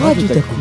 [0.00, 0.54] Radio Taku.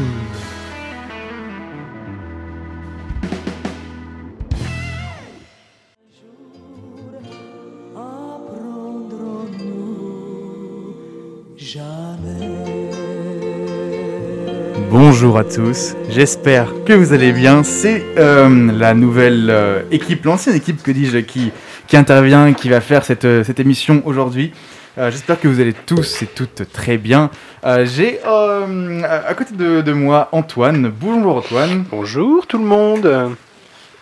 [14.89, 17.64] Bonjour à tous, j'espère que vous allez bien.
[17.64, 21.52] C'est euh, la nouvelle euh, équipe, l'ancienne équipe que dis-je, qui,
[21.88, 24.54] qui intervient, qui va faire cette, euh, cette émission aujourd'hui.
[24.98, 27.30] Euh, j'espère que vous allez tous et toutes très bien.
[27.66, 30.89] Euh, J'ai euh, à côté de, de moi Antoine.
[30.89, 31.83] Bonjour Antoine.
[31.92, 33.35] Bonjour tout le monde.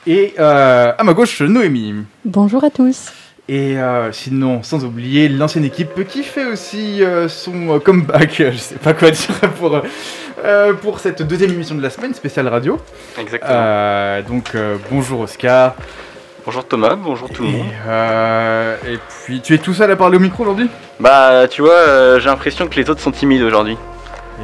[0.06, 1.96] Et euh, à ma gauche Noémie.
[2.26, 3.12] Bonjour à tous.
[3.50, 8.58] Et euh, sinon, sans oublier l'ancienne équipe qui fait aussi euh, son euh, comeback, je
[8.58, 9.82] sais pas quoi dire pour,
[10.46, 12.80] euh, pour cette deuxième émission de la semaine, spéciale radio.
[13.20, 13.52] Exactement.
[13.54, 15.76] Euh, donc euh, bonjour Oscar.
[16.46, 17.68] Bonjour Thomas, bonjour tout le Et, monde.
[17.88, 20.70] euh, et puis tu es tout seul à parler au micro aujourd'hui?
[21.00, 23.78] Bah tu vois, euh, j'ai l'impression que les autres sont timides aujourd'hui.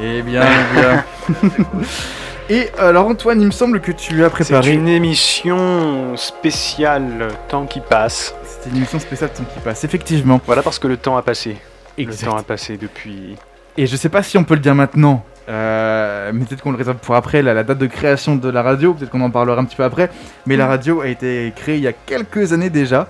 [0.02, 1.04] Eh bien, eh bien.
[2.48, 4.72] Et alors Antoine, il me semble que tu as C'est préparé...
[4.72, 8.34] une émission spéciale Temps qui passe.
[8.44, 10.40] C'était une émission spéciale temps qui passe, effectivement.
[10.46, 11.56] Voilà parce que le temps a passé.
[11.98, 12.22] Exact.
[12.26, 13.36] Le temps a passé depuis.
[13.76, 16.76] Et je sais pas si on peut le dire maintenant, euh, mais peut-être qu'on le
[16.78, 19.60] réserve pour après, la, la date de création de la radio, peut-être qu'on en parlera
[19.60, 20.08] un petit peu après.
[20.46, 23.08] Mais la radio a été créée il y a quelques années déjà.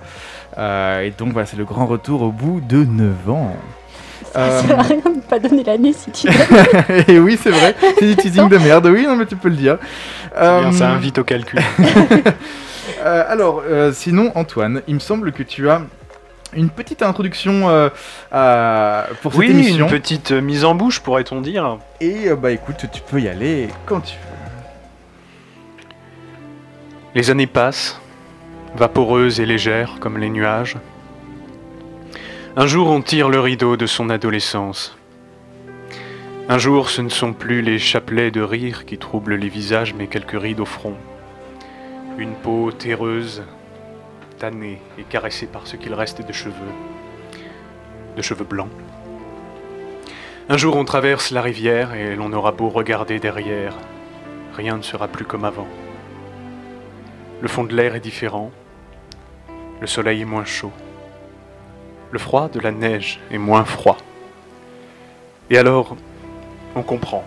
[0.57, 3.55] Euh, et donc voilà, c'est le grand retour au bout de 9 ans.
[4.33, 7.03] Ça Euh, sert à rien de pas donner l'année si tu veux.
[7.09, 9.55] et oui, c'est vrai, c'est du teasing de merde, oui, non mais tu peux le
[9.55, 9.77] dire.
[10.33, 11.59] C'est bien, Euh, ça invite au calcul.
[13.03, 15.81] Euh, alors, euh, sinon, Antoine, il me semble que tu as
[16.53, 17.89] une petite introduction euh,
[18.31, 19.85] à- pour cette oui, émission.
[19.87, 21.77] une petite mise en bouche pourrait-on dire.
[22.01, 24.21] Et euh, bah écoute, tu peux y aller quand tu veux.
[27.15, 27.99] Les années passent,
[28.75, 30.77] vaporeuses et légères comme les nuages.
[32.55, 34.97] Un jour on tire le rideau de son adolescence.
[36.49, 40.07] Un jour ce ne sont plus les chapelets de rire qui troublent les visages mais
[40.07, 40.95] quelques rides au front.
[42.17, 43.43] Une peau terreuse,
[44.43, 46.73] et caressée par ce qu'il reste de cheveux.
[48.15, 48.69] De cheveux blancs.
[50.49, 53.75] Un jour on traverse la rivière et l'on aura beau regarder derrière,
[54.55, 55.67] rien ne sera plus comme avant.
[57.41, 58.51] Le fond de l'air est différent.
[59.79, 60.71] Le soleil est moins chaud.
[62.11, 63.97] Le froid de la neige est moins froid.
[65.49, 65.95] Et alors,
[66.75, 67.23] on comprend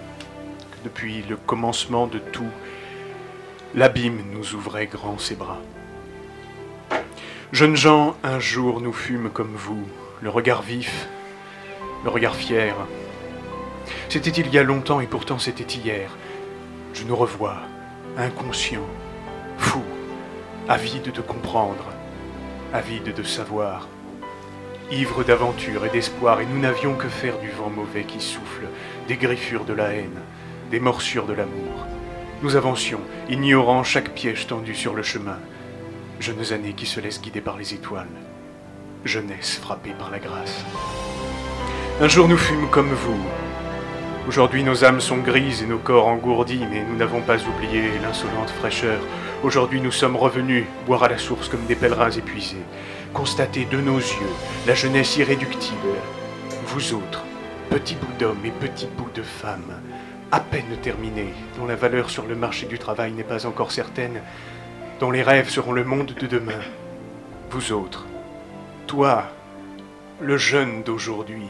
[0.72, 2.50] que depuis le commencement de tout,
[3.74, 5.60] l'abîme nous ouvrait grand ses bras.
[7.54, 9.86] Jeunes gens, un jour nous fûmes comme vous,
[10.20, 11.06] le regard vif,
[12.02, 12.74] le regard fier.
[14.08, 16.10] C'était il y a longtemps et pourtant c'était hier.
[16.94, 17.58] Je nous revois,
[18.16, 18.84] inconscient,
[19.56, 19.84] fou,
[20.68, 21.92] avide de comprendre,
[22.72, 23.86] avide de savoir,
[24.90, 28.66] ivre d'aventure et d'espoir, et nous n'avions que faire du vent mauvais qui souffle,
[29.06, 30.22] des griffures de la haine,
[30.72, 31.86] des morsures de l'amour.
[32.42, 33.00] Nous avancions,
[33.30, 35.38] ignorant chaque piège tendu sur le chemin,
[36.24, 38.08] jeunes années qui se laissent guider par les étoiles,
[39.04, 40.64] jeunesse frappée par la grâce.
[42.00, 43.20] Un jour nous fûmes comme vous.
[44.26, 48.50] Aujourd'hui nos âmes sont grises et nos corps engourdis, mais nous n'avons pas oublié l'insolente
[48.50, 49.00] fraîcheur
[49.44, 52.64] Aujourd'hui, nous sommes revenus boire à la source comme des pèlerins épuisés,
[53.12, 54.34] constater de nos yeux
[54.66, 55.98] la jeunesse irréductible.
[56.68, 57.22] Vous autres,
[57.68, 59.82] petits bouts d'hommes et petits bouts de femmes,
[60.32, 64.22] à peine terminés, dont la valeur sur le marché du travail n'est pas encore certaine,
[65.00, 66.60] dont les rêves seront le monde de demain.
[67.50, 68.06] Vous autres,
[68.86, 69.24] toi,
[70.20, 71.48] le jeune d'aujourd'hui,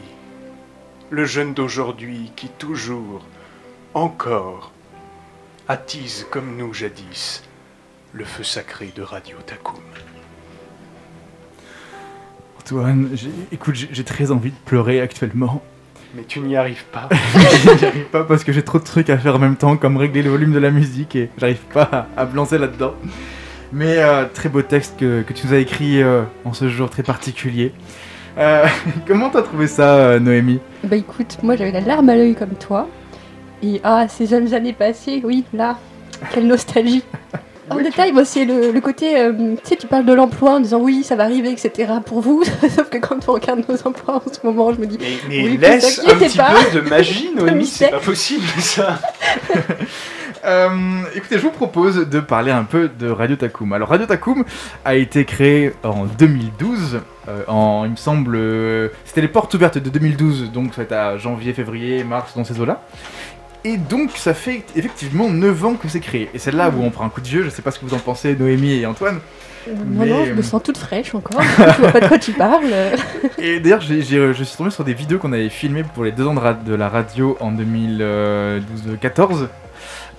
[1.09, 3.25] le jeune d'aujourd'hui qui toujours,
[3.93, 4.71] encore,
[5.67, 7.43] attise comme nous jadis
[8.13, 9.81] le feu sacré de Radio Takum.
[12.59, 13.15] Antoine,
[13.51, 15.61] écoute, j'ai très envie de pleurer actuellement.
[16.15, 17.09] Mais tu n'y arrives pas.
[17.77, 19.97] J'y arrive pas parce que j'ai trop de trucs à faire en même temps, comme
[19.97, 22.93] régler le volume de la musique et j'arrive pas à, à me lancer là-dedans.
[23.73, 26.89] Mais euh, très beau texte que, que tu nous as écrit euh, en ce jour
[26.89, 27.73] très particulier.
[28.37, 28.65] Euh,
[29.07, 30.59] comment t'as trouvé ça, euh, Noémie?
[30.83, 32.87] Bah écoute, moi j'avais la larme à l'œil comme toi.
[33.61, 35.77] Et ah, ces jeunes années passées, oui, là,
[36.33, 37.03] quelle nostalgie.
[37.69, 39.31] En détail, moi c'est le, le côté, euh,
[39.63, 41.93] tu sais, tu parles de l'emploi en disant oui, ça va arriver, etc.
[42.05, 42.43] pour vous.
[42.69, 45.43] Sauf que quand on regarde nos emplois en ce moment, je me dis, Mais, mais
[45.43, 46.53] Oui, laisse un petit pas.
[46.71, 48.99] peu de magie, Noémie, c'est pas possible ça.
[50.45, 50.69] Euh,
[51.15, 53.73] écoutez, je vous propose de parler un peu de Radio Takum.
[53.73, 54.43] Alors, Radio Takum
[54.83, 56.99] a été créé en 2012.
[57.27, 60.83] euh, en, il me semble, euh, c'était les portes ouvertes de 2012, donc ça va
[60.83, 62.81] être à janvier, février, mars, dans ces eaux-là.
[63.65, 66.29] Et donc, ça fait effectivement 9 ans que c'est créé.
[66.33, 67.43] Et c'est là où on prend un coup de vieux.
[67.43, 69.19] Je sais pas ce que vous en pensez, Noémie et Antoine.
[69.67, 71.41] Moi non, Mais, je euh, me sens toute fraîche encore.
[71.57, 72.67] je vois pas de quoi tu parles.
[73.39, 76.11] Et d'ailleurs, j'ai- j'ai- je suis tombé sur des vidéos qu'on avait filmées pour les
[76.11, 79.47] deux ans de, ra- de la radio en 2012-14.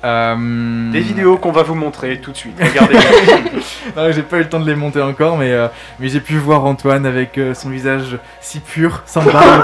[0.04, 2.56] Euh, Des vidéos qu'on va vous montrer tout de suite.
[2.60, 2.96] Regardez.
[3.96, 5.69] Non, j'ai pas eu le temps de les monter encore, mais, euh,
[6.00, 9.62] mais j'ai pu voir Antoine avec euh, son visage si pur, sans barbe.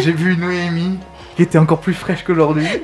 [0.00, 0.98] j'ai vu Noémie,
[1.36, 2.66] qui était encore plus fraîche qu'aujourd'hui.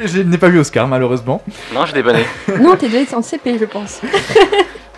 [0.00, 1.42] Et Je n'ai pas vu Oscar, malheureusement.
[1.72, 2.26] Non, j'ai des bonnets.
[2.60, 4.00] non, t'es déjà en CP, je pense.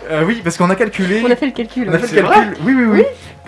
[0.07, 1.23] Euh, oui, parce qu'on a calculé.
[1.25, 1.87] On a fait le calcul.
[1.89, 2.57] on a fait C'est le calcul.
[2.63, 3.03] Oui, oui, oui.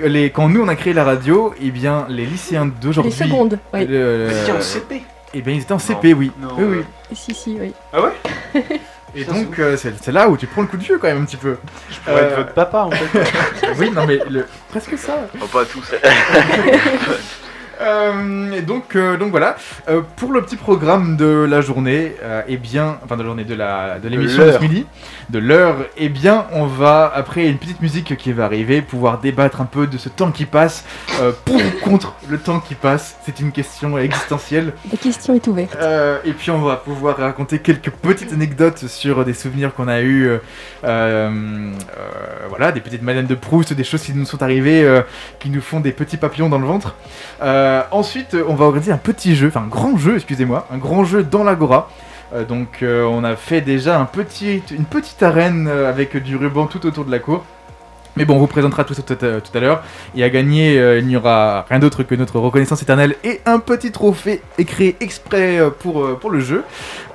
[0.09, 3.11] Les, quand nous on a créé la radio, eh bien les lycéens Les d'aujourd'hui.
[3.11, 3.85] secondes, oui.
[3.88, 5.03] euh, C'était en CP.
[5.35, 6.31] eh bien ils étaient en CP, oui.
[6.41, 6.77] Non, oui, oui.
[6.79, 7.73] euh, Si, si, oui.
[7.94, 8.63] Ah ouais
[9.15, 11.21] Et donc euh, c'est c'est là où tu prends le coup de vieux quand même
[11.21, 11.57] un petit peu.
[11.91, 13.19] Je pourrais Euh, être votre papa en fait.
[13.77, 15.27] oui, non mais le- presque ça.
[15.39, 15.91] Oh, pas tous.
[17.81, 19.56] Euh, et donc, euh, donc voilà,
[19.89, 23.44] Euh, pour le petit programme de la journée, euh, eh bien, enfin de la journée
[23.45, 24.59] de la de l'émission de, l'heure.
[24.59, 24.85] ce midi,
[25.29, 29.62] de l'heure, eh bien, on va après une petite musique qui va arriver, pouvoir débattre
[29.62, 30.83] un peu de ce temps qui passe,
[31.21, 33.15] euh, pour ou contre le temps qui passe.
[33.25, 34.73] C'est une question existentielle.
[34.91, 35.77] La question est ouverte.
[35.80, 40.01] Euh, et puis on va pouvoir raconter quelques petites anecdotes sur des souvenirs qu'on a
[40.01, 40.38] eu, euh,
[40.83, 41.71] euh,
[42.50, 45.01] voilà, des petites Madeleines de Proust, des choses qui nous sont arrivées, euh,
[45.39, 46.95] qui nous font des petits papillons dans le ventre.
[47.41, 51.03] Euh, ensuite, on va organiser un petit jeu, enfin un grand jeu, excusez-moi, un grand
[51.03, 51.89] jeu dans l'agora.
[52.33, 54.05] Euh, donc euh, on a fait déjà
[54.71, 57.45] une petite arène euh, avec du ruban tout autour de la cour.
[58.17, 59.83] Mais bon, on vous présentera tout ça tout à, tout à l'heure.
[60.15, 63.59] Et à gagner, euh, il n'y aura rien d'autre que notre reconnaissance éternelle et un
[63.59, 66.63] petit trophée écrit exprès euh, pour, euh, pour le jeu.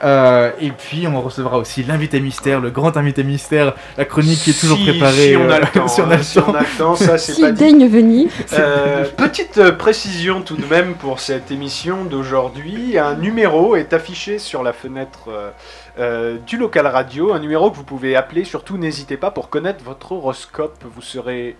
[0.04, 4.50] Euh, et puis, on recevra aussi l'invité mystère, le grand invité mystère, la chronique qui
[4.50, 5.30] est toujours Si- préparée.
[5.30, 5.88] Si on a le temps.
[5.88, 6.54] si on a le si on temps.
[6.54, 7.86] a le temps, ça c'est pas dit.
[7.88, 12.98] venir, Euh, petite précision tout de même pour cette émission d'aujourd'hui.
[12.98, 15.28] Un numéro est affiché sur la fenêtre
[15.98, 17.32] euh, du local radio.
[17.32, 18.44] Un numéro que vous pouvez appeler.
[18.44, 20.84] Surtout, n'hésitez pas pour connaître votre horoscope.
[20.84, 21.56] Vous serez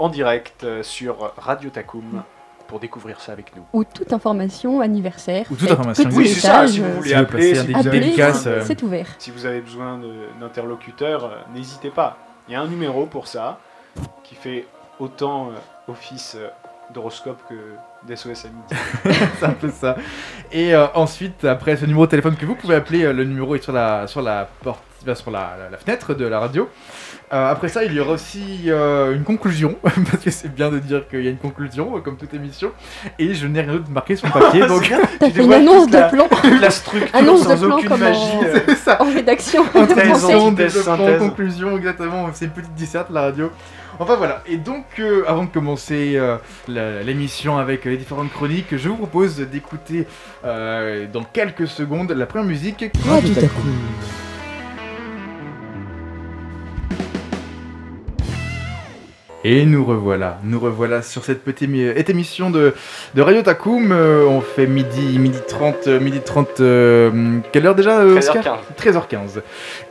[0.00, 2.22] en direct euh, sur Radio Takum
[2.66, 3.64] pour découvrir ça avec nous.
[3.72, 5.44] ou toute information, anniversaire.
[5.50, 6.66] Ou toute fête, information, Oui, c'est ça.
[6.66, 9.06] Si vous euh, voulez si appeler, si euh, c'est ouvert.
[9.18, 10.00] si vous avez besoin
[10.40, 12.16] d'interlocuteurs, n'hésitez pas.
[12.48, 13.58] Il y a un numéro pour ça
[14.22, 14.66] qui fait
[14.98, 15.50] autant
[15.88, 16.36] office
[16.94, 17.54] d'horoscope que
[18.06, 18.76] d'SOS Amitié.
[19.38, 19.96] c'est un peu ça.
[20.52, 23.54] Et euh, ensuite, après ce numéro de téléphone que vous pouvez appeler, euh, le numéro
[23.54, 24.82] est sur la, sur la porte,
[25.14, 26.68] sur la, la- la fenêtre de la radio.
[27.32, 30.78] Euh, après ça, il y aura aussi euh, une conclusion, parce que c'est bien de
[30.80, 32.72] dire qu'il y a une conclusion, comme toute émission.
[33.18, 35.90] Et je n'ai rien d'autre marqué sur le papier, donc T'as Tu fait une annonce
[35.90, 36.28] la- de plan
[36.60, 38.20] la structure Annonce de sans plan aucune comme en- magie.
[38.66, 39.00] c'est ça.
[39.00, 39.62] en rédaction.
[39.72, 41.18] Développement, synthèse.
[41.18, 42.28] conclusion, exactement.
[42.32, 43.50] C'est une petite disserte, la radio.
[44.00, 44.42] Enfin voilà.
[44.46, 46.36] Et donc, euh, avant de commencer euh,
[46.68, 50.06] la- l'émission avec les différentes chroniques, je vous propose d'écouter
[50.44, 52.86] euh, dans quelques secondes la première musique.
[53.34, 53.76] Takum.
[59.42, 61.70] Et nous revoilà, nous revoilà sur cette petite
[62.10, 62.74] émission de,
[63.14, 63.90] de Radio Takum.
[63.90, 68.62] Euh, on fait midi, midi 30, euh, midi 30, euh, quelle heure déjà euh, Oscar
[68.78, 68.92] 13h15.
[69.08, 69.40] 13h15.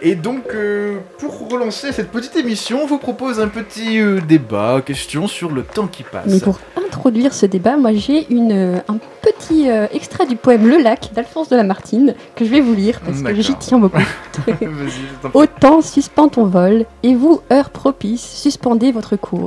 [0.04, 4.84] Et donc, euh, pour relancer cette petite émission, on vous propose un petit euh, débat,
[4.86, 6.28] question sur le temps qui passe.
[6.28, 10.78] Mais pour introduire ce débat, moi j'ai une, un petit euh, extrait du poème Le
[10.78, 13.98] Lac d'Alphonse de Lamartine que je vais vous lire parce que j'y tiens beaucoup.
[14.48, 15.40] Vas-y, je t'en prie.
[15.40, 19.39] Autant suspend ton vol, et vous, heure propice, suspendez votre cours.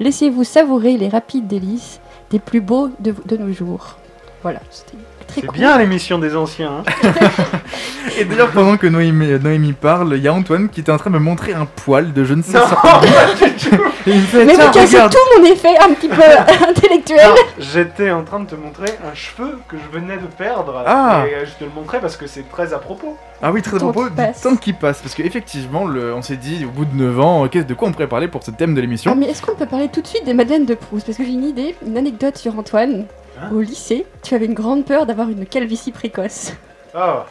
[0.00, 2.00] Laissez-vous savourer les rapides délices
[2.30, 3.98] des plus beaux de, nos jours.
[4.42, 4.96] Voilà, c'était
[5.34, 5.52] C'est court.
[5.52, 6.82] bien l'émission des anciens.
[6.86, 7.12] hein.
[8.18, 11.10] Et d'ailleurs, pendant que Noémie, Noémie parle, il y a Antoine qui était en train
[11.10, 13.00] de me montrer un poil de je ne sais Non, pas.
[14.06, 15.12] Il me fait Mais vous cassez regarde.
[15.12, 16.20] tout mon effet un petit peu
[16.68, 17.20] intellectuel.
[17.28, 20.82] Non, J'étais en train de te montrer un cheveu que je venais de perdre.
[20.86, 21.24] Ah.
[21.28, 23.16] Et euh, je te le montrais parce que c'est très à propos.
[23.42, 24.42] Ah oui, très à propos du passe.
[24.42, 25.00] temps qui passe.
[25.00, 28.08] Parce qu'effectivement, on s'est dit, au bout de 9 ans, qu'est-ce de quoi on pourrait
[28.08, 30.24] parler pour ce thème de Ah, l'émission mais est-ce qu'on peut parler tout de suite
[30.24, 31.06] des Madeleines de Proust?
[31.06, 33.06] Parce que j'ai une idée, une anecdote sur Antoine.
[33.42, 36.52] Hein Au lycée, tu avais une grande peur d'avoir une calvitie précoce.
[36.94, 37.26] Ah,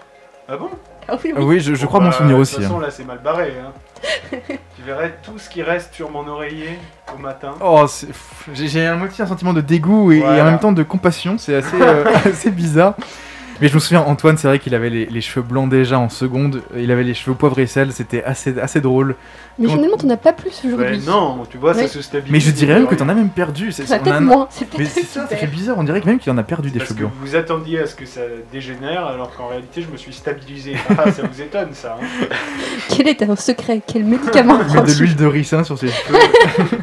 [0.49, 0.69] ah bon?
[1.07, 1.45] Ah oui, Ah oui.
[1.45, 2.55] Oui, je, crois bah, m'en souvenir De aussi.
[2.55, 2.67] toute hein.
[2.67, 3.53] façon, là, c'est mal barré.
[3.63, 3.71] Hein.
[4.75, 6.79] tu verrais tout ce qui reste sur mon oreiller
[7.13, 7.53] au matin.
[7.63, 7.85] Oh,
[8.53, 11.81] j'ai un moitié un sentiment de dégoût et, en même temps de compassion, c'est assez,
[11.81, 12.95] euh, assez bizarre.
[13.61, 16.09] Mais je me souviens, Antoine, c'est vrai qu'il avait les, les cheveux blancs déjà en
[16.09, 19.15] seconde, il avait les cheveux poivre et sel, c'était assez, assez drôle.
[19.59, 20.99] Mais Quand- finalement, t'en as pas plus aujourd'hui.
[21.05, 22.31] Non, tu vois, ça se stabilise.
[22.31, 23.71] Mais je dirais même que t'en as même perdu.
[23.71, 25.37] c'est- Ça on a peut-être un- moins, c'est peut-être ça, ça super.
[25.39, 27.13] fait bizarre, on dirait que même qu'il en a perdu des Parce cheveux que blancs.
[27.21, 30.75] vous attendiez à ce que ça dégénère, alors qu'en réalité, je me suis stabilisé.
[30.97, 31.97] Ah, ça vous étonne, ça.
[32.01, 32.05] hein.
[32.89, 33.81] Quel est un secret?
[33.85, 36.17] Quel médicament Il met de l'huile de ricin sur ses cheveux.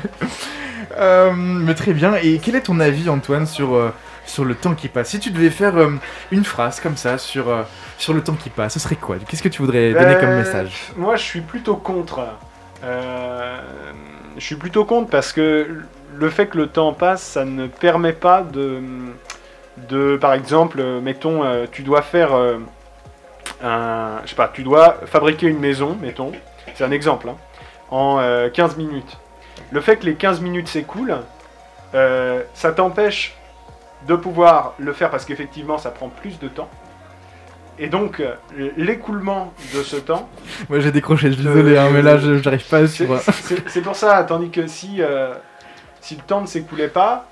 [1.01, 3.93] Euh, mais très bien, et quel est ton avis, Antoine, sur, euh,
[4.29, 5.09] sur le temps qui passe.
[5.09, 5.91] Si tu devais faire euh,
[6.31, 7.63] une phrase comme ça sur, euh,
[7.99, 9.17] sur le temps qui passe, ce serait quoi?
[9.27, 10.93] Qu'est-ce que tu voudrais donner comme Euh, message?
[10.97, 12.21] Moi, je suis plutôt contre.
[12.85, 13.61] Euh,
[14.37, 15.67] je suis plutôt contre parce que
[16.15, 18.81] le fait que le temps passe, ça ne permet pas de,
[19.89, 21.43] de par exemple, mettons,
[21.73, 22.31] tu dois faire
[23.63, 26.33] un, je sais pas, tu dois fabriquer une maison, mettons,
[26.75, 27.37] c'est un exemple, hein,
[27.91, 29.19] en euh, 15 minutes.
[29.73, 31.19] Le fait que les 15 minutes s'écoulent,
[31.93, 33.38] ça t'empêche
[34.07, 36.69] de pouvoir le faire parce qu'effectivement, ça prend plus de temps.
[37.81, 38.35] Et donc, euh,
[38.77, 40.29] l'écoulement de ce temps,
[40.69, 43.21] Moi j'ai décroché, je suis désolé, hein, mais là je- j'arrive pas à c'est- suivre.
[43.69, 45.35] c'est pour ça, tandis que si, euh,
[46.01, 47.27] si le temps ne s'écoulait pas,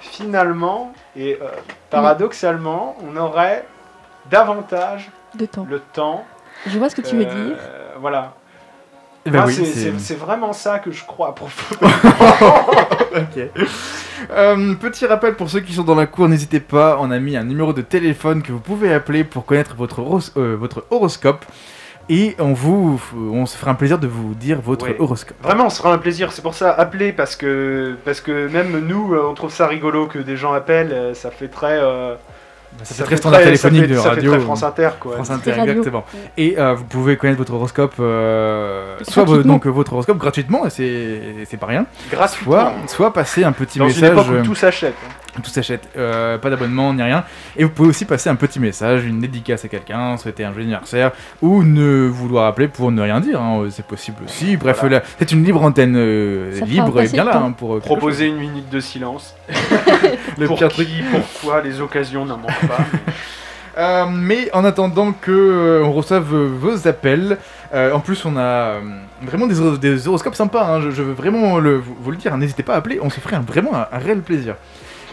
[0.00, 1.46] finalement, et euh,
[1.90, 3.64] paradoxalement, on aurait
[4.28, 5.66] davantage De temps.
[5.70, 6.24] le temps.
[6.66, 7.56] Je vois ce que tu veux euh, dire.
[8.00, 8.34] Voilà.
[9.24, 9.54] Eh ben oui,
[9.98, 11.92] c'est vraiment ça que je crois profondément.
[13.16, 13.50] Ok.
[14.30, 17.36] Euh, petit rappel pour ceux qui sont dans la cour, n'hésitez pas, on a mis
[17.36, 21.44] un numéro de téléphone que vous pouvez appeler pour connaître votre, horos- euh, votre horoscope.
[22.08, 24.96] Et on, vous, on se fera un plaisir de vous dire votre Ouais.
[24.98, 25.36] horoscope.
[25.42, 26.30] Vraiment, ce sera un plaisir.
[26.30, 30.06] C'est pour ça, appelez, parce que, parce que même nous, euh, on trouve ça rigolo
[30.06, 31.14] que des gens appellent.
[31.14, 31.78] Ça fait très.
[31.80, 32.14] euh,
[32.82, 34.30] Ça, fait fait très standard téléphonique fait- de ça fait radio.
[34.32, 35.14] très France Inter, quoi.
[35.14, 35.72] France C'est Inter, radio.
[35.72, 36.04] exactement.
[36.36, 41.20] Et euh, vous pouvez connaître votre horoscope, euh, soit donc votre horoscope gratuitement, et c'est
[41.48, 42.52] c'est pas rien, Gratuitement.
[42.52, 44.10] soit, soit passer un petit Dans une message.
[44.12, 44.94] époque où euh, tout s'achète.
[45.06, 45.10] hein.
[45.42, 47.22] Tout s'achète, euh, pas d'abonnement ni rien.
[47.58, 50.64] Et vous pouvez aussi passer un petit message, une dédicace à quelqu'un, souhaiter un joyeux
[50.64, 54.56] anniversaire, ou ne vouloir appeler pour ne rien dire, hein, c'est possible aussi.
[54.56, 55.02] Bref, Voilà.
[55.18, 58.80] c'est une libre antenne euh, libre et bien là hein, pour Proposer une minute de
[58.80, 59.34] silence.
[60.38, 60.88] le pour pire qui, truc.
[61.10, 62.78] pourquoi, les occasions n'en manquent pas.
[63.78, 67.36] Euh, mais en attendant que euh, on reçoive euh, vos appels,
[67.74, 68.80] euh, en plus on a euh,
[69.20, 70.64] vraiment des, horo- des horoscopes sympas.
[70.66, 72.32] hein, je, je veux vraiment le, vous, vous le dire.
[72.32, 74.54] hein, N'hésitez pas à appeler, on se ferait un- vraiment un, un réel plaisir.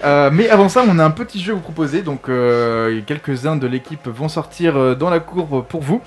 [0.06, 2.04] Euh, mais avant ça, on a un petit jeu à vous proposer.
[2.04, 6.02] Donc, euh, quelques-uns de l'équipe vont sortir euh, dans la courbe pour vous.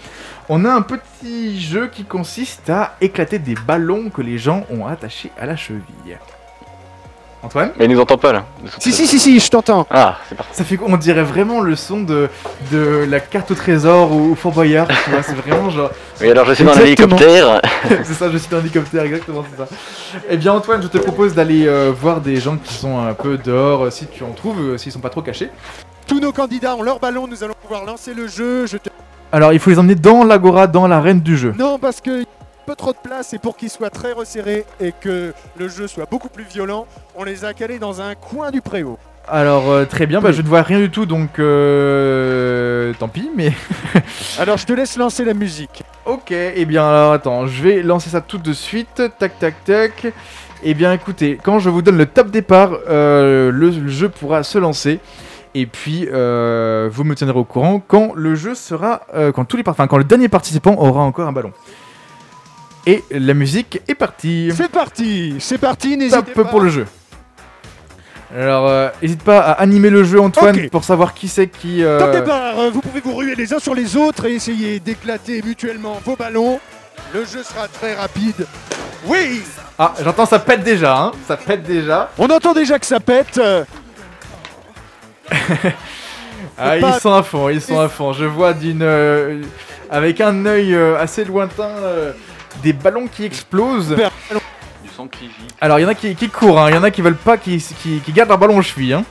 [0.48, 4.86] On a un petit jeu qui consiste à éclater des ballons que les gens ont
[4.86, 6.16] attachés à la cheville.
[7.42, 8.44] Antoine Mais il nous entend pas là.
[8.78, 9.86] Si, si, si, si, je t'entends.
[9.90, 10.50] Ah, c'est parti.
[10.54, 12.28] Ça fait quoi On dirait vraiment le son de,
[12.72, 14.88] de la carte au trésor ou au Fort Boyard.
[15.04, 15.90] tu vois, c'est vraiment genre.
[16.20, 17.60] Oui, alors je suis dans l'hélicoptère.
[17.88, 19.68] c'est ça, je suis dans l'hélicoptère, exactement, c'est ça.
[20.30, 23.36] Eh bien, Antoine, je te propose d'aller euh, voir des gens qui sont un peu
[23.36, 25.50] dehors, euh, si tu en trouves, euh, s'ils sont pas trop cachés.
[26.06, 28.66] Tous nos candidats ont leur ballon, nous allons pouvoir lancer le jeu.
[28.66, 28.88] Je te...
[29.30, 31.52] Alors, il faut les emmener dans l'agora, dans l'arène du jeu.
[31.58, 32.24] Non, parce que
[32.66, 36.06] peu trop de place et pour qu'ils soient très resserrés et que le jeu soit
[36.10, 38.98] beaucoup plus violent, on les a calés dans un coin du préau.
[39.28, 43.30] Alors, euh, très bien, bah, je ne vois rien du tout, donc euh, tant pis,
[43.36, 43.52] mais.
[44.38, 45.84] Alors je te laisse lancer la musique.
[46.04, 49.02] Ok, eh bien alors attends, je vais lancer ça tout de suite.
[49.18, 50.06] Tac, tac, tac.
[50.62, 54.42] Eh bien écoutez, quand je vous donne le top départ, euh, le, le jeu pourra
[54.42, 55.00] se lancer.
[55.54, 59.00] Et puis vous me tiendrez au courant quand le jeu sera,
[59.34, 61.52] quand tous les, enfin, quand le dernier participant aura encore un ballon.
[62.86, 64.50] Et la musique est partie.
[64.56, 66.44] C'est parti, c'est parti, n'hésitez Top pas.
[66.44, 66.86] pour le jeu.
[68.36, 71.82] Alors, euh, n'hésite pas à animer le jeu, Antoine, pour savoir qui c'est qui.
[71.82, 75.42] euh, Top départ, vous pouvez vous ruer les uns sur les autres et essayer d'éclater
[75.42, 76.60] mutuellement vos ballons.
[77.14, 78.46] Le jeu sera très rapide.
[79.06, 79.42] Oui
[79.78, 81.12] Ah, j'entends ça pète déjà, hein.
[81.26, 82.10] Ça pète déjà.
[82.18, 83.40] On entend déjà que ça pète.
[86.58, 88.12] Ah, pas- ils sont à fond, ils sont à fond.
[88.12, 88.82] Je vois d'une.
[88.82, 89.42] euh,
[89.90, 91.68] avec un œil euh, assez lointain
[92.62, 93.88] des ballons qui explosent.
[93.96, 95.32] Du sang qui vit.
[95.60, 97.16] Alors, il y en a qui, qui courent, hein, il y en a qui veulent
[97.16, 98.94] pas, qui, qui, qui gardent leur ballon aux chevilles.
[98.94, 99.04] hein.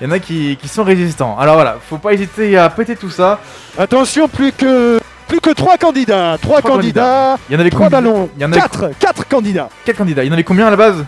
[0.00, 1.38] Il y en a qui, qui sont résistants.
[1.38, 3.40] Alors voilà, faut pas hésiter à péter tout ça.
[3.78, 6.36] Attention, plus que plus que trois candidats.
[6.40, 8.02] Trois, Trois candidats, Il y en avait trois combien?
[8.02, 8.28] ballons.
[8.36, 9.68] Il y en avait Quatre, quatre candidats.
[9.86, 10.22] quatre candidats.
[10.22, 11.04] Il y en avait combien à la base?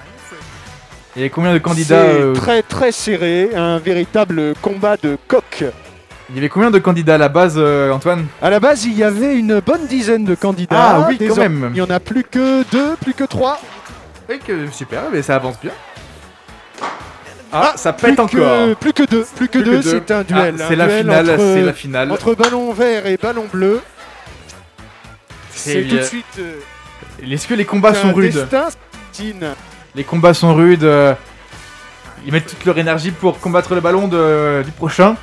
[1.14, 5.18] Il y avait combien de candidats C'est euh, très très serré, un véritable combat de
[5.28, 5.64] coq.
[6.30, 8.26] Il y avait combien de candidats à la base, euh, Antoine?
[8.42, 10.76] À la base, il y avait une bonne dizaine de candidats.
[11.00, 11.70] Ah oui, quand même.
[11.72, 13.58] Il y en a plus que deux, plus que trois.
[14.28, 15.70] Oui, que- super, mais ça avance bien.
[17.50, 18.76] Ah, ça Plus pète que, encore.
[18.76, 20.02] plus que deux, plus que Plus que deux, deux.
[20.06, 20.56] c'est un Ah, duel.
[20.68, 22.12] c'est la finale, c'est la finale.
[22.12, 23.80] entre ballon vert et ballon bleu.
[25.50, 26.60] C'est tout de suite euh,
[27.26, 28.68] Est-ce que les combats sont rudes destin.
[29.94, 30.84] Les combats sont rudes.
[30.84, 31.14] euh,
[32.26, 35.16] Ils mettent toute leur énergie pour combattre le ballon de- du prochain.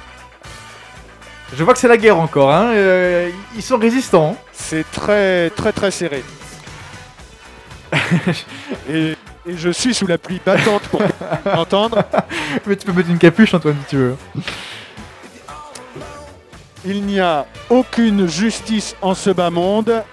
[1.54, 2.52] Je vois que c'est la guerre encore.
[2.52, 2.72] Hein.
[2.74, 4.36] euh, ils sont résistants.
[4.52, 6.24] C'est très très très serré.
[8.90, 9.16] et,
[9.48, 11.02] et je suis sous la pluie battante pour
[11.58, 12.04] entendre.
[12.66, 14.18] Mais tu peux mettre une capuche, Antoine, si tu veux.
[16.84, 20.04] Il n'y a aucune justice en ce bas monde.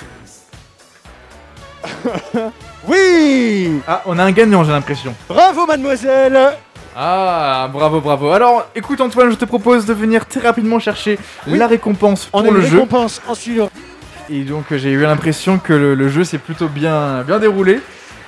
[2.87, 5.15] oui Ah, on a un gagnant, j'ai l'impression.
[5.29, 6.57] Bravo mademoiselle
[6.97, 8.31] Ah, bravo, bravo.
[8.31, 11.59] Alors, écoute Antoine, je te propose de venir très rapidement chercher Oui.
[11.59, 12.75] la récompense pour On le jeu.
[12.77, 13.71] récompense en suivant.
[14.31, 17.81] Et donc euh, j'ai eu l'impression que le, le jeu s'est plutôt bien, bien déroulé.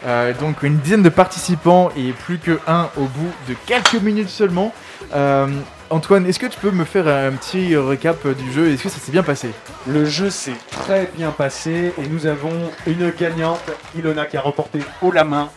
[0.07, 4.29] Euh, donc une dizaine de participants et plus que un au bout de quelques minutes
[4.29, 4.73] seulement.
[5.15, 5.47] Euh,
[5.95, 8.69] Antoine, est-ce que tu peux me faire un petit récap du jeu?
[8.73, 9.51] Est-ce que ça s'est bien passé?
[9.87, 12.51] Le jeu s'est très bien passé et nous avons
[12.89, 13.61] une gagnante,
[13.97, 15.51] Ilona, qui a remporté haut la main.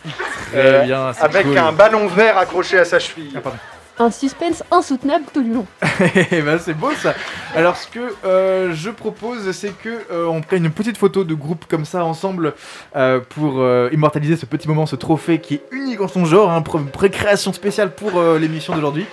[0.52, 1.58] Très Euh, bien, c'est Avec cool.
[1.58, 3.32] un ballon vert accroché à sa cheville.
[3.34, 3.58] Ah, pardon.
[3.98, 5.66] Un suspense insoutenable tout le long.
[6.30, 7.14] Eh ben, c'est beau ça.
[7.56, 11.34] Alors ce que euh, je propose, c'est que euh, on prenne une petite photo de
[11.34, 12.54] groupe comme ça ensemble
[12.94, 16.48] euh, pour euh, immortaliser ce petit moment, ce trophée qui est unique en son genre,
[16.52, 19.04] hein, pré- pré-création spéciale pour euh, l'émission d'aujourd'hui.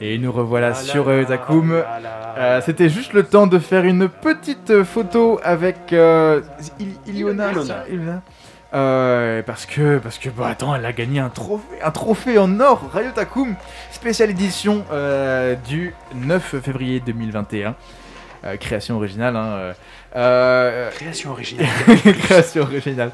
[0.00, 1.72] Et nous revoilà sur euh, Zakum.
[2.36, 6.42] Euh, C'était juste le temps de faire une petite euh, photo avec euh,
[6.78, 7.52] Il- Iliona.
[7.52, 7.66] Ilona.
[7.66, 8.22] ça Ilona
[8.74, 12.58] Euh, parce que, parce que, bah attends, elle a gagné un trophée, un trophée en
[12.60, 13.54] or, Rayo Takum,
[13.92, 17.76] spéciale édition euh, du 9 février 2021.
[18.44, 19.72] Euh, création originale, hein, euh,
[20.16, 21.66] euh, Création originale.
[22.24, 23.10] création originale.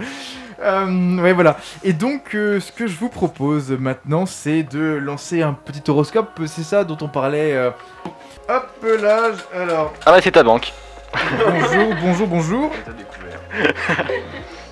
[0.63, 1.57] Euh, ouais, voilà.
[1.85, 6.41] Et donc, euh, ce que je vous propose maintenant, c'est de lancer un petit horoscope.
[6.47, 7.55] C'est ça dont on parlait.
[7.55, 7.71] euh.
[8.49, 9.93] Hop là, alors.
[10.05, 10.73] Ah ouais, c'est ta banque.
[11.47, 12.71] Bonjour, bonjour, bonjour.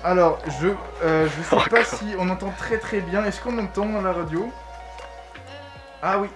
[0.03, 0.67] Alors, je,
[1.03, 1.85] euh, je sais pas Encore.
[1.85, 3.25] si on entend très très bien.
[3.25, 4.49] Est-ce qu'on entend à la radio?
[6.01, 6.29] Ah oui,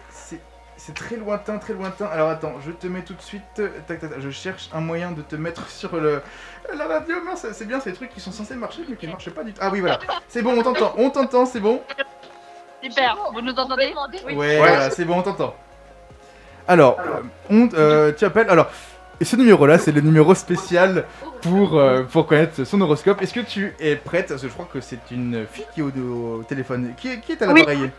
[0.86, 2.06] c'est très lointain, très lointain.
[2.08, 3.42] Alors attends, je te mets tout de suite.
[3.60, 6.22] euh, Tac, tac, tac, je cherche un moyen de te mettre sur le
[6.78, 7.16] la radio.
[7.25, 9.60] Mince, c'est bien ces trucs qui sont censés marcher mais qui marchent pas du tout.
[9.63, 10.00] Ah oui, voilà.
[10.28, 11.82] C'est bon, on t'entend, on t'entend, c'est bon.
[12.84, 13.94] Super, vous nous entendez?
[14.36, 15.56] Ouais, voilà, c'est bon, on t'entend.
[16.68, 18.50] Alors, euh, on, euh, tu appelles.
[18.50, 18.68] Alors,
[19.22, 21.06] et ce numéro-là, c'est le numéro spécial
[21.42, 23.22] pour, euh, pour connaître son horoscope.
[23.22, 24.28] Est-ce que tu es prête?
[24.30, 26.94] Parce que je crois que c'est une fille qui est au, au téléphone.
[26.98, 27.90] Qui, est- qui est à Oui.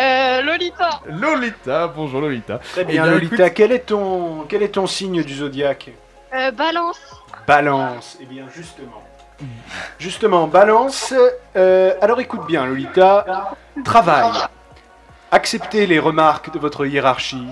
[0.00, 2.58] Euh, Lolita Lolita, bonjour Lolita.
[2.58, 5.90] Très Eh bien, bien, Lolita, écoute- quel, est ton, quel est ton signe du zodiaque
[6.34, 6.98] euh, Balance
[7.46, 8.16] Balance.
[8.20, 9.02] Eh bien, justement.
[9.98, 11.12] Justement, balance.
[11.56, 13.56] euh, alors écoute bien, Lolita.
[13.84, 14.30] Travail.
[15.32, 17.46] Acceptez les remarques de votre hiérarchie.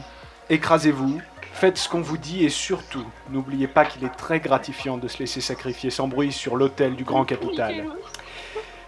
[0.48, 1.20] Écrasez-vous.
[1.52, 5.18] Faites ce qu'on vous dit et surtout, n'oubliez pas qu'il est très gratifiant de se
[5.18, 7.84] laisser sacrifier sans bruit sur l'autel du grand capital.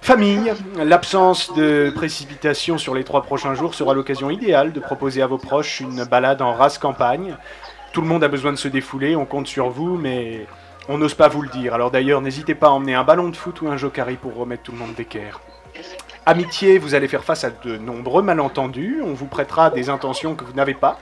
[0.03, 5.27] Famille, l'absence de précipitation sur les trois prochains jours sera l'occasion idéale de proposer à
[5.27, 7.37] vos proches une balade en race campagne.
[7.93, 10.47] Tout le monde a besoin de se défouler, on compte sur vous, mais
[10.89, 11.75] on n'ose pas vous le dire.
[11.75, 14.65] Alors d'ailleurs, n'hésitez pas à emmener un ballon de foot ou un jokari pour remettre
[14.65, 15.41] tout le monde d'équerre.
[16.27, 20.45] Amitié, vous allez faire face à de nombreux malentendus, on vous prêtera des intentions que
[20.45, 20.99] vous n'avez pas,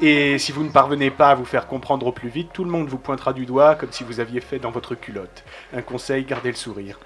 [0.00, 2.70] et si vous ne parvenez pas à vous faire comprendre au plus vite, tout le
[2.70, 5.44] monde vous pointera du doigt comme si vous aviez fait dans votre culotte.
[5.74, 6.98] Un conseil, gardez le sourire.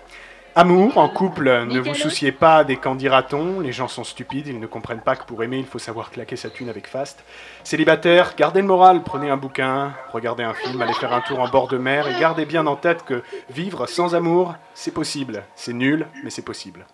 [0.57, 4.61] Amour, en couple, ne vous souciez pas des qu'en dira-t-on, les gens sont stupides, ils
[4.61, 7.25] ne comprennent pas que pour aimer, il faut savoir claquer sa thune avec faste.
[7.65, 11.49] Célibataire, gardez le moral, prenez un bouquin, regardez un film, allez faire un tour en
[11.49, 15.43] bord de mer, et gardez bien en tête que vivre sans amour, c'est possible.
[15.57, 16.87] C'est nul, mais c'est possible.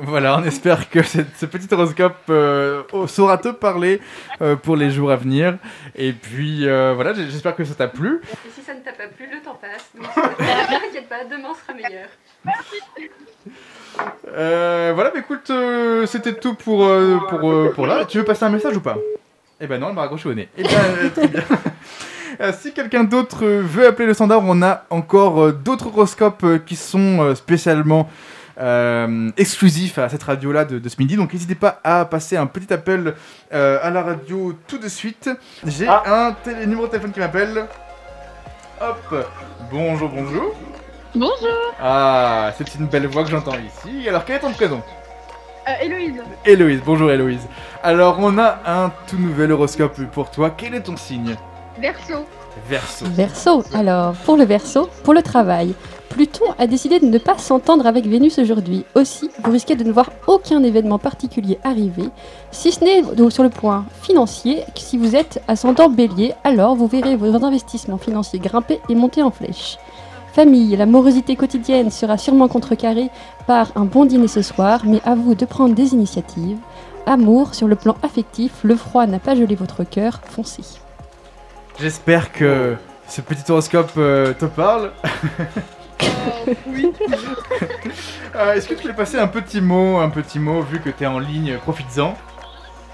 [0.00, 4.00] Voilà, on espère que cette- ce petit horoscope euh, saura te parler
[4.40, 5.58] euh, pour les jours à venir.
[5.94, 8.22] Et puis euh, voilà, j'espère que ça t'a plu.
[8.46, 9.90] Et si ça ne t'a pas plu, le temps passe.
[9.94, 12.08] Donc t'inquiète pas, demain sera meilleur.
[14.34, 18.04] Euh, voilà, bah écoute, euh, c'était tout pour, euh, pour, euh, pour là.
[18.06, 18.96] Tu veux passer un message ou pas?
[19.60, 20.48] Eh ben non, elle m'a raccroché au nez.
[20.56, 21.42] Eh euh, très bien.
[22.58, 28.08] Si quelqu'un d'autre veut appeler le standard, on a encore d'autres horoscopes qui sont spécialement
[28.58, 31.14] euh, exclusifs à cette radio-là de, de ce midi.
[31.14, 33.14] Donc n'hésitez pas à passer un petit appel
[33.52, 35.30] euh, à la radio tout de suite.
[35.64, 36.02] J'ai Ah.
[36.06, 37.66] un télé- numéro de téléphone qui m'appelle.
[38.80, 39.14] Hop,
[39.70, 40.54] bonjour, bonjour.
[41.14, 41.36] Bonjour
[41.80, 44.08] Ah, c'est une belle voix que j'entends ici.
[44.08, 44.80] Alors, quel est ton prénom?
[45.68, 47.46] Euh, Héloïse Héloïse, bonjour Héloïse.
[47.82, 50.50] Alors, on a un tout nouvel horoscope pour toi.
[50.56, 51.36] Quel est ton signe?
[51.78, 52.24] Verseau
[52.68, 53.04] Verseau.
[53.10, 55.74] Verseau, alors pour le Verseau, pour le travail,
[56.10, 58.84] Pluton a décidé de ne pas s'entendre avec Vénus aujourd'hui.
[58.94, 62.10] Aussi, vous risquez de ne voir aucun événement particulier arriver,
[62.50, 64.64] si ce n'est donc sur le point financier.
[64.76, 69.30] Si vous êtes ascendant bélier, alors vous verrez vos investissements financiers grimper et monter en
[69.30, 69.78] flèche.
[70.32, 73.10] Famille, la morosité quotidienne sera sûrement contrecarrée
[73.46, 76.56] par un bon dîner ce soir, mais à vous de prendre des initiatives.
[77.04, 80.62] Amour, sur le plan affectif, le froid n'a pas gelé votre cœur, foncez.
[81.78, 82.76] J'espère que
[83.08, 84.92] ce petit horoscope euh, te parle.
[86.66, 86.92] Oui
[88.34, 91.04] Euh, Est-ce que tu voulais passer un petit mot, un petit mot, vu que tu
[91.04, 92.14] es en ligne, profites-en.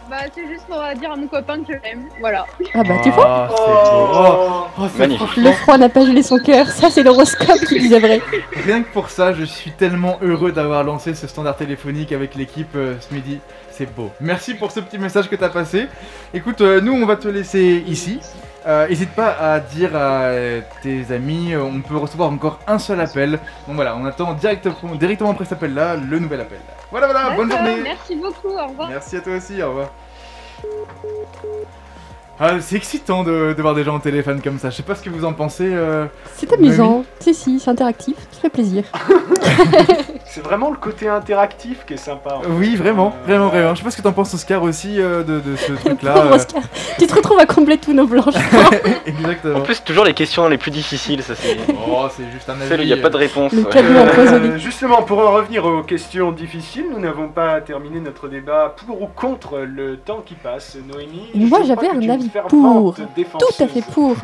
[0.08, 2.06] Bah, c'est juste pour euh, dire à mon copain que je l'aime.
[2.20, 2.46] Voilà.
[2.72, 4.08] Ah bah tu vois, Oh.
[4.14, 5.36] Oh, oh, Magnifique.
[5.36, 6.66] le froid n'a pas gelé son cœur.
[6.68, 8.22] Ça, c'est l'horoscope qui disait vrai.
[8.64, 12.74] Rien que pour ça, je suis tellement heureux d'avoir lancé ce standard téléphonique avec l'équipe
[12.74, 13.38] euh, ce midi.
[13.70, 14.10] C'est beau.
[14.20, 15.86] Merci pour ce petit message que tu as passé.
[16.32, 18.18] Écoute, euh, nous, on va te laisser ici.
[18.68, 22.78] Euh, N'hésite pas à dire à euh, tes amis, euh, on peut recevoir encore un
[22.78, 23.32] seul appel.
[23.66, 26.58] Donc voilà, on attend directement, directement après cet appel-là, le nouvel appel.
[26.90, 27.76] Voilà, voilà, bonne journée.
[27.82, 28.88] Merci beaucoup, au revoir.
[28.90, 29.88] Merci à toi aussi, au revoir.
[32.40, 34.70] Ah, c'est excitant de, de voir des gens au téléphone comme ça.
[34.70, 35.68] Je sais pas ce que vous en pensez.
[35.72, 36.06] euh.
[36.36, 37.04] C'est amusant.
[37.18, 38.14] Si, si, c'est interactif.
[38.30, 38.84] Ça fait plaisir.
[40.38, 42.36] C'est vraiment le côté interactif qui est sympa.
[42.36, 42.48] en fait.
[42.50, 43.74] Oui, vraiment, Euh, vraiment, vraiment.
[43.74, 46.12] Je sais pas ce que t'en penses, Oscar, aussi euh, de, de ce truc-là.
[46.12, 46.36] Pauvre euh.
[46.36, 46.62] Oscar.
[46.96, 48.34] Tu te retrouves à combler tous nos blanches.
[49.06, 49.58] Exactement.
[49.58, 51.56] En plus, toujours les questions les plus difficiles, ça c'est.
[51.90, 52.82] Oh, c'est juste un avis.
[52.84, 53.52] Il n'y a pas de réponse.
[53.52, 53.64] Le.
[53.66, 59.02] Euh, justement, pour en revenir aux questions difficiles, nous n'avons pas terminé notre débat pour
[59.02, 60.76] ou contre le temps qui passe.
[60.86, 62.94] Noémie, Moi, j'avais un avis pour.
[63.16, 63.56] défenseuse.
[63.56, 64.14] Tout à fait pour.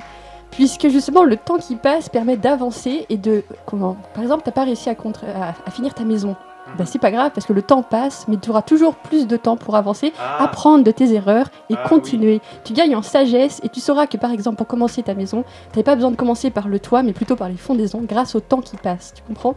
[0.55, 3.43] Puisque justement, le temps qui passe permet d'avancer et de.
[3.67, 6.37] Comment Par exemple, t'as pas réussi à, contre- à, à finir ta maison.
[6.79, 9.37] Bah, c'est pas grave parce que le temps passe, mais tu auras toujours plus de
[9.37, 12.41] temps pour avancer, Ah, apprendre de tes erreurs et Ah, continuer.
[12.65, 15.83] Tu gagnes en sagesse et tu sauras que par exemple, pour commencer ta maison, t'avais
[15.85, 18.63] pas besoin de commencer par le toit, mais plutôt par les fondaisons grâce au temps
[18.63, 19.13] qui passe.
[19.15, 19.57] Tu comprends?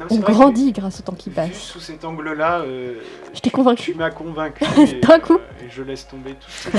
[0.00, 1.52] Non, On grandit grâce au temps qui passe.
[1.52, 2.94] sous cet angle-là, euh,
[3.34, 3.92] Je t'ai convaincu.
[3.92, 4.64] Tu m'as convaincu.
[5.06, 5.34] D'un coup.
[5.34, 6.78] euh, et je laisse tomber tout.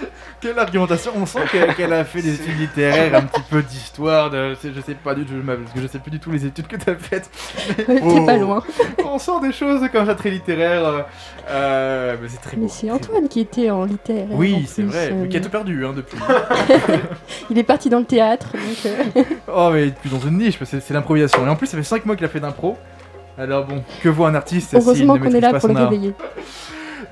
[0.40, 1.40] Quelle argumentation On sent
[1.76, 5.24] qu'elle a fait des études littéraires, un petit peu d'histoire, de, je sais pas du
[5.24, 7.28] tout, parce que je sais plus du tout les études que t'as faites.
[7.76, 8.24] T'es Oh.
[8.24, 8.62] pas loin.
[9.04, 10.86] On sent des choses comme ça très littéraires.
[10.86, 11.00] euh,
[11.50, 12.62] euh, mais c'est très beau.
[12.64, 14.28] Mais c'est Antoine qui était en littéraire.
[14.30, 16.18] Oui, c'est vrai, euh, mais qui a tout perdu hein, depuis.
[17.50, 20.70] Il est parti dans le théâtre, donc euh, oh, mais plus dans une niche, parce
[20.70, 21.44] que c'est l'improvisation.
[21.46, 22.76] Et en plus, ça fait 5 mois qu'il a fait d'impro.
[23.36, 26.12] Alors bon, que vaut un artiste heureusement qu'on est là pour le art réveiller.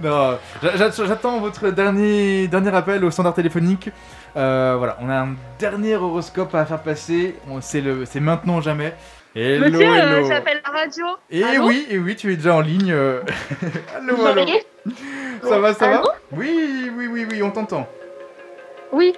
[0.01, 3.91] Non, j'a- j'a- j'attends votre dernier, dernier appel au standard téléphonique.
[4.37, 7.37] Euh, voilà, on a un dernier horoscope à faire passer.
[7.61, 8.95] C'est maintenant ou jamais.
[9.35, 10.29] Hello, Monsieur, euh, hello.
[10.29, 11.05] j'appelle la radio.
[11.31, 12.91] Et Allô oui, et oui, tu es déjà en ligne.
[12.91, 13.21] euh.
[13.97, 14.45] allô, allô.
[15.43, 16.03] Ça va, ça va?
[16.33, 17.87] Oui, oui, oui, oui, on t'entend.
[18.93, 19.15] Oui.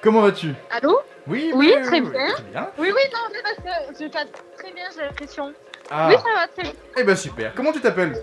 [0.00, 0.54] Comment vas-tu?
[0.70, 0.98] Allô?
[1.26, 2.10] Oui, Oui, très bien.
[2.34, 2.68] Très bien.
[2.78, 5.52] Oui, oui, non, c'est parce que je capte très bien, j'ai l'impression.
[5.90, 6.72] Ah, Oui, ça va très bien.
[6.96, 7.52] eh ben super.
[7.54, 8.22] Comment tu t'appelles?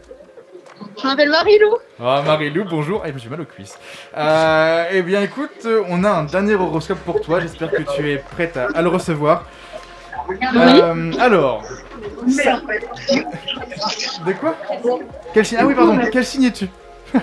[1.02, 1.76] Je m'appelle Marilou.
[2.04, 3.04] Ah, Marie-Lou, bonjour.
[3.06, 3.78] Eh ben, j'ai mal aux cuisses.
[4.18, 7.40] Euh, eh bien, écoute, euh, on a un dernier horoscope pour toi.
[7.40, 9.46] J'espère que tu es prête à, à le recevoir.
[10.56, 11.64] Euh, alors.
[12.30, 12.60] ça-
[14.26, 14.56] De quoi?
[15.34, 15.58] Quel signe?
[15.62, 15.98] Ah oui, pardon.
[16.12, 16.68] Quel signe es-tu?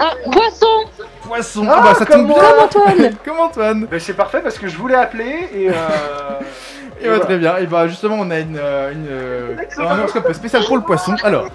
[0.00, 0.66] Ah, poisson
[1.22, 1.66] Poisson.
[1.68, 2.36] Ah, Ah, bah ça tombe comme bien.
[2.42, 3.84] Comme Antoine Comme Antoine?
[3.86, 5.68] Ben, c'est parfait parce que je voulais appeler et.
[5.68, 5.72] Euh...
[7.02, 7.58] Et bah, très bien.
[7.58, 11.14] Et bah justement, on a une, une, euh, un horoscope spécial pour le poisson.
[11.22, 11.48] Alors,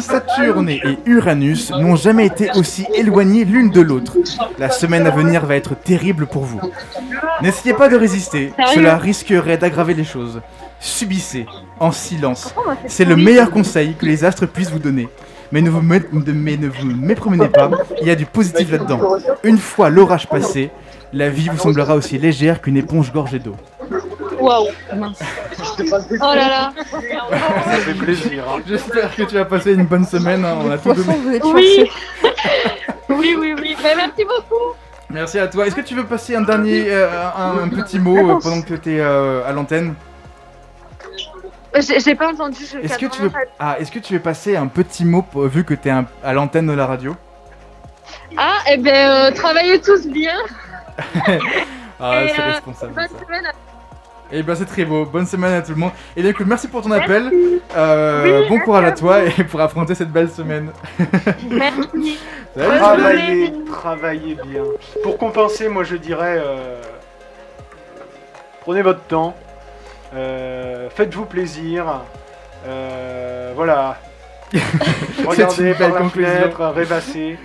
[0.00, 4.16] Saturne et Uranus n'ont jamais été aussi éloignés l'une de l'autre.
[4.58, 6.60] La semaine à venir va être terrible pour vous.
[7.42, 10.40] N'essayez pas de résister, cela risquerait d'aggraver les choses.
[10.80, 11.46] Subissez,
[11.80, 12.54] en silence.
[12.86, 15.08] C'est le meilleur conseil que les astres puissent vous donner.
[15.52, 16.02] Mais ne vous, mé-
[16.32, 19.00] mais ne vous mépromenez pas, il y a du positif là-dedans.
[19.44, 20.70] Une fois l'orage passé,
[21.12, 23.54] la vie vous semblera aussi légère qu'une éponge gorgée d'eau.
[24.44, 25.18] Waouh Mince.
[25.80, 26.72] Oh là là
[27.64, 28.44] Ça fait plaisir.
[28.48, 28.60] hein.
[28.66, 31.40] J'espère que tu as passé une bonne semaine, hein, on a tout donné.
[31.44, 31.90] Oui.
[33.10, 33.76] Oui, oui, oui.
[33.82, 34.74] Ben, merci beaucoup
[35.10, 35.66] Merci à toi.
[35.66, 38.74] Est-ce que tu veux passer un dernier, euh, un, un petit mot euh, pendant que
[38.74, 39.94] tu es à l'antenne?
[41.76, 42.64] J'ai pas entendu.
[42.82, 45.64] Est-ce que tu veux, ah, est-ce que tu veux passer un petit mot pour- vu
[45.64, 45.92] que tu es
[46.24, 47.14] à l'antenne de la radio?
[48.36, 50.36] Ah, eh ben, euh, travaillez tous bien.
[52.00, 52.92] Ah, c'est euh, responsable.
[52.94, 53.24] Bonne ça.
[53.24, 53.52] semaine à
[54.36, 55.04] Eh ben c'est très beau.
[55.04, 55.92] Bonne semaine à tout le monde.
[56.16, 57.30] Et bien écoute, merci pour ton appel.
[57.76, 60.72] Euh, Oui, bon courage à à toi et pour affronter cette belle semaine.
[61.48, 62.18] Merci.
[62.56, 64.64] Travaillez, travaillez bien.
[65.04, 66.80] Pour compenser, moi je dirais, euh,
[68.60, 69.36] prenez votre temps,
[70.14, 72.02] euh, faites-vous plaisir,
[72.66, 73.98] euh, voilà.
[75.26, 76.30] Regardez par belle la conclusion.
[76.32, 77.38] fenêtre, rêvassez.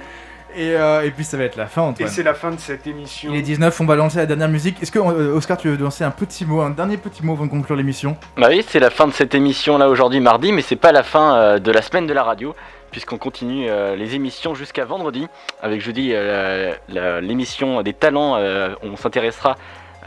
[0.55, 2.09] Et, euh, et puis ça va être la fin, Et Antoine.
[2.09, 3.31] c'est la fin de cette émission.
[3.33, 4.81] Il est 19, on va lancer la dernière musique.
[4.81, 7.45] Est-ce que euh, Oscar, tu veux lancer un petit mot, un dernier petit mot avant
[7.45, 8.17] de conclure l'émission?
[8.37, 11.03] Bah oui, c'est la fin de cette émission là aujourd'hui mardi, mais c'est pas la
[11.03, 12.55] fin euh, de la semaine de la radio,
[12.91, 15.27] puisqu'on continue euh, les émissions jusqu'à vendredi.
[15.61, 16.73] Avec jeudi, euh,
[17.21, 19.55] l'émission des talents, euh, on s'intéressera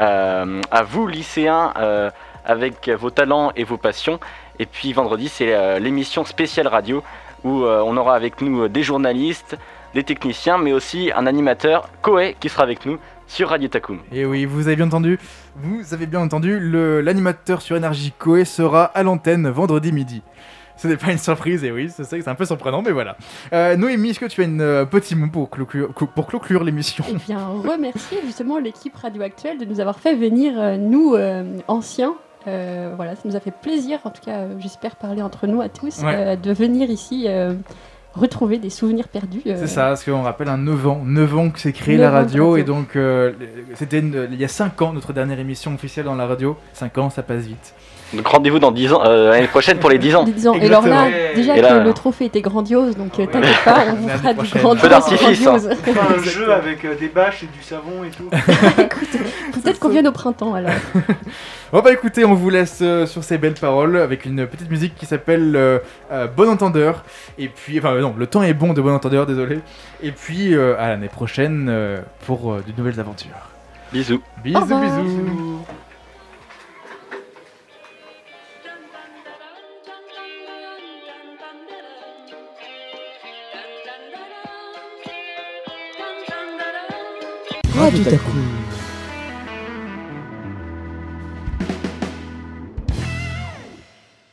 [0.00, 2.10] euh, à vous lycéens euh,
[2.44, 4.18] avec vos talents et vos passions.
[4.58, 7.02] Et puis vendredi, c'est euh, l'émission spéciale radio
[7.44, 9.56] où euh, on aura avec nous des journalistes,
[9.94, 13.98] des techniciens, mais aussi un animateur, Koé, qui sera avec nous sur Radio Takum.
[14.12, 15.18] Et oui, vous avez bien entendu,
[15.56, 16.58] vous avez bien entendu,
[17.02, 20.22] l'animateur sur Énergie Coé sera à l'antenne vendredi midi.
[20.76, 23.16] Ce n'est pas une surprise, et oui, c'est ça, c'est un peu surprenant, mais voilà.
[23.52, 27.14] Euh, Noémie, est-ce que tu as un euh, petit mot pour conclure, pour l'émission Eh
[27.14, 32.14] bien, remercier justement l'équipe Radio Actuelle de nous avoir fait venir, euh, nous, euh, anciens.
[32.48, 35.60] Euh, voilà, ça nous a fait plaisir, en tout cas, euh, j'espère parler entre nous
[35.60, 36.14] à tous, Ouais.
[36.16, 37.54] euh, de venir ici euh,
[38.14, 39.40] retrouver des souvenirs perdus.
[39.46, 42.02] euh, C'est ça, parce qu'on rappelle un 9 ans, 9 ans que c'est créé 9
[42.04, 42.56] la radio, radio.
[42.56, 43.32] et donc euh,
[43.74, 46.56] c'était il y a 5 ans notre dernière émission officielle dans la radio.
[46.74, 47.74] 5 ans, ça passe vite.
[48.14, 50.24] Donc rendez-vous dans 10 ans, euh, l'année prochaine pour les 10 ans.
[50.24, 50.54] des dix ans.
[50.54, 53.94] Et alors là, déjà que là- le trophée était grandiose, donc euh, t'inquiète pas, on
[53.94, 54.82] vous fera du grandiose.
[54.82, 55.56] Feu d'artifice, hein.
[56.18, 58.28] un jeu avec euh, des bâches et du savon et tout.
[58.82, 59.08] Écoute,
[59.62, 60.72] peut-être qu'on vienne au printemps alors.
[61.72, 64.94] Bon bah écoutez, on vous laisse euh, sur ces belles paroles avec une petite musique
[64.94, 65.78] qui s'appelle euh,
[66.10, 67.02] euh, Bon Entendeur.
[67.38, 69.60] Et puis, enfin non, le temps est bon de Bon Entendeur, désolé.
[70.02, 73.48] Et puis euh, à l'année prochaine euh, pour euh, de nouvelles aventures.
[73.90, 74.20] Bisous.
[74.44, 75.62] Bisous, bisous.